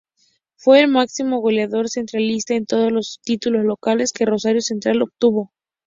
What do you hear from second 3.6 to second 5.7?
locales que Rosario Central obtuvo.